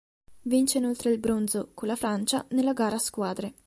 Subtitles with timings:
[0.45, 3.53] Vince inoltre il bronzo con la Francia nella gara a squadre.